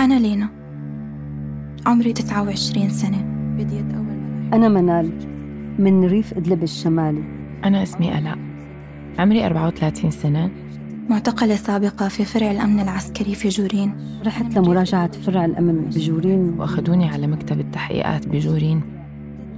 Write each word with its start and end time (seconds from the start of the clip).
أنا 0.00 0.18
لينا. 0.18 0.48
عمري 1.86 2.12
29 2.12 2.90
سنة. 2.90 3.24
بديت 3.58 3.94
أول 3.94 4.54
أنا 4.54 4.68
منال 4.68 5.12
من 5.78 6.04
ريف 6.04 6.34
إدلب 6.34 6.62
الشمالي. 6.62 7.22
أنا 7.64 7.82
اسمي 7.82 8.18
ألاء. 8.18 8.38
عمري 9.18 9.46
34 9.46 10.10
سنة. 10.10 10.50
معتقلة 11.08 11.56
سابقة 11.56 12.08
في 12.08 12.24
فرع 12.24 12.50
الأمن 12.50 12.80
العسكري 12.80 13.34
في 13.34 13.48
جورين. 13.48 13.94
رحت 14.26 14.58
لمراجعة 14.58 15.12
فرع 15.12 15.44
الأمن 15.44 15.84
بجورين. 15.84 16.54
وأخذوني 16.58 17.08
على 17.08 17.26
مكتب 17.26 17.60
التحقيقات 17.60 18.28
بجورين. 18.28 18.82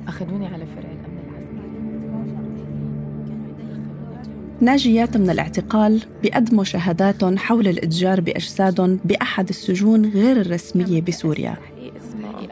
أخذوني 0.09 0.47
على 0.47 0.67
فرع 0.67 0.91
ناجيات 4.63 5.17
من 5.17 5.31
الاعتقال 5.31 6.03
بيقدموا 6.23 6.65
شهاداتهم 6.65 7.39
حول 7.39 7.69
الإتجار 7.69 8.21
بأجسادهم 8.21 8.99
بأحد 9.05 9.49
السجون 9.49 10.07
غير 10.07 10.41
الرسمية 10.41 11.03
بسوريا. 11.03 11.57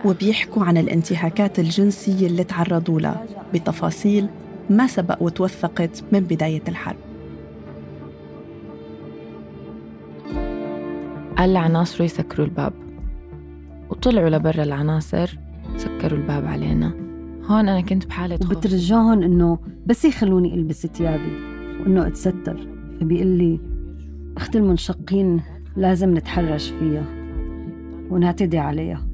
وبيحكوا 0.05 0.65
عن 0.65 0.77
الانتهاكات 0.77 1.59
الجنسية 1.59 2.27
اللي 2.27 2.45
تعرضوا 2.45 3.01
لها 3.01 3.25
بتفاصيل 3.55 4.29
ما 4.71 4.87
سبق 4.87 5.23
وتوثقت 5.23 6.05
من 6.13 6.21
بداية 6.21 6.63
الحرب. 6.69 6.97
قال 11.37 11.53
لعناصره 11.53 12.05
يسكروا 12.05 12.47
الباب. 12.47 12.73
وطلعوا 13.91 14.31
لبرا 14.31 14.63
العناصر 14.63 15.39
سكروا 15.77 16.19
الباب 16.19 16.47
علينا. 16.47 16.93
هون 17.47 17.69
أنا 17.69 17.81
كنت 17.81 18.07
بحالة 18.07 18.37
خوف. 18.37 18.51
وبترجعهم 18.51 19.23
إنه 19.23 19.59
بس 19.87 20.05
يخلوني 20.05 20.55
ألبس 20.55 20.87
ثيابي. 20.87 21.50
وإنه 21.81 22.07
أتستر. 22.07 22.67
فبيقول 23.01 23.27
لي 23.27 23.61
أخت 24.37 24.57
المنشقين 24.57 25.41
لازم 25.77 26.17
نتحرش 26.17 26.71
فيها 26.71 27.05
ونعتدي 28.11 28.59
عليها. 28.59 29.07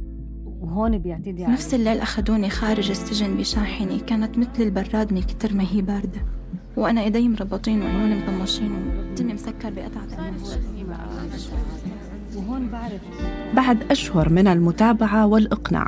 وهون 0.61 0.99
بيعتدي 0.99 1.31
عليها. 1.31 1.51
نفس 1.51 1.75
الليل 1.75 1.99
أخذوني 1.99 2.51
خارج 2.51 2.91
السجن 2.91 3.37
بشاحنة 3.37 3.99
كانت 3.99 4.39
مثل 4.39 4.63
البراد 4.63 5.13
من 5.13 5.23
كتر 5.23 5.55
ما 5.55 5.65
هي 5.73 5.83
باردة. 5.83 6.21
وأنا 6.77 7.03
إيدي 7.03 7.29
مربطين 7.29 7.83
وعيوني 7.83 8.15
مطمشين 8.15 8.71
ودمي 9.11 9.35
مسكر 9.35 9.71
بقطعة 9.71 10.33
وهون 12.37 12.69
بعرف. 12.69 13.01
بعد 13.57 13.83
أشهر 13.91 14.29
من 14.29 14.47
المتابعة 14.47 15.27
والإقناع 15.27 15.87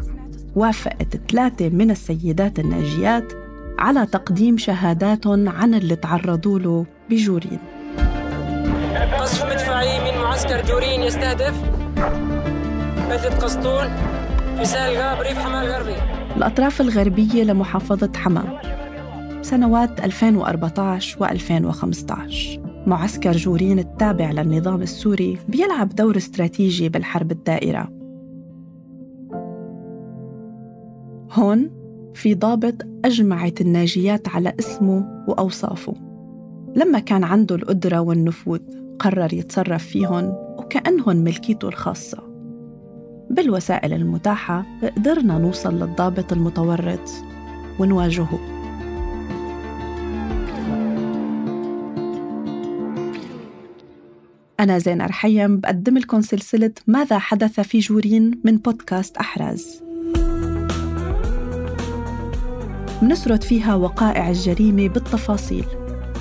وافقت 0.57 1.17
ثلاثة 1.31 1.69
من 1.69 1.91
السيدات 1.91 2.59
الناجيات 2.59 3.33
على 3.79 4.07
تقديم 4.07 4.59
شهاداتهم 4.59 5.49
عن 5.49 5.75
اللي 5.75 5.97
تعرضوا 5.97 6.59
له 6.59 6.87
بجورين. 7.11 7.59
قصف 9.21 9.45
مدفعي 9.45 10.13
من 10.13 10.19
معسكر 10.23 10.65
جورين 10.65 11.03
يستهدف. 11.03 11.63
بلدة 13.09 13.37
قسطون 13.37 13.87
في 14.59 14.65
سالقة 14.65 15.19
بريف 15.19 15.39
حماة 15.39 15.63
الغربي 15.63 15.97
الأطراف 16.37 16.81
الغربية 16.81 17.43
لمحافظة 17.45 18.13
حما 18.17 18.61
سنوات 19.43 20.05
2014 20.05 21.19
و2015 21.19 22.59
معسكر 22.87 23.33
جورين 23.33 23.79
التابع 23.79 24.31
للنظام 24.31 24.83
السوري 24.83 25.39
بيلعب 25.49 25.89
دور 25.89 26.17
استراتيجي 26.17 26.89
بالحرب 26.89 27.33
الدائرة. 27.33 27.89
هون 31.33 31.78
في 32.15 32.35
ضابط 32.35 32.75
أجمعت 33.05 33.61
الناجيات 33.61 34.29
على 34.29 34.55
اسمه 34.59 35.25
وأوصافه. 35.29 35.95
لما 36.77 36.99
كان 36.99 37.25
عنده 37.25 37.55
القدرة 37.55 38.01
والنفوذ 38.01 38.61
قرر 38.99 39.35
يتصرف 39.35 39.87
فيهم 39.87 40.25
وكأنهم 40.59 41.17
ملكيته 41.17 41.69
الخاصة. 41.69 42.19
بالوسائل 43.31 43.93
المتاحة 43.93 44.67
قدرنا 44.97 45.39
نوصل 45.39 45.75
للضابط 45.75 46.33
المتورط 46.33 47.11
ونواجهه. 47.79 48.39
أنا 54.61 54.79
زينة 54.79 55.07
رحيم 55.07 55.61
بقدم 55.61 55.99
لكم 55.99 56.21
سلسلة 56.21 56.73
ماذا 56.87 57.19
حدث 57.19 57.61
في 57.61 57.79
جورين 57.79 58.41
من 58.45 58.57
بودكاست 58.57 59.17
أحراز. 59.17 59.88
منسرد 63.03 63.43
فيها 63.43 63.75
وقائع 63.75 64.31
الجريمة 64.31 64.89
بالتفاصيل 64.89 65.65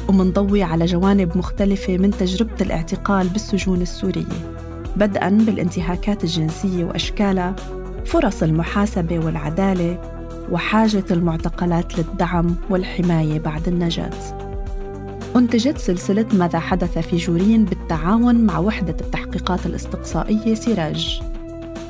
ومنضوي 0.10 0.64
على 0.64 0.86
جوانب 0.86 1.38
مختلفة 1.38 1.98
من 1.98 2.12
تجربة 2.12 2.56
الاعتقال 2.62 3.28
بالسجون 3.28 3.82
السورية 3.82 4.56
بدءا 4.96 5.30
بالانتهاكات 5.30 6.24
الجنسية 6.24 6.86
وأشكالها 6.86 7.56
فرص 8.06 8.44
المحاسبة 8.44 9.20
والعدالة 9.26 10.02
وحاجة 10.52 11.04
المعتقلات 11.12 12.00
للدعم 12.00 12.56
والحماية 12.70 13.40
بعد 13.40 13.68
النجاة. 13.68 14.48
أنتجت 15.36 15.78
سلسلة 15.78 16.26
ماذا 16.34 16.60
حدث 16.60 16.98
في 16.98 17.18
جورين 17.18 17.66
بالتعاون 17.66 18.36
مع 18.36 18.60
وحدة 18.60 18.96
التحقيقات 19.02 19.66
الاستقصائية 19.66 20.54
سراج 20.54 21.22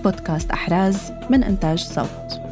بودكاست 0.03 0.52
أحراز 0.52 1.12
من 1.30 1.44
إنتاج 1.44 1.80
صوت. 1.80 2.47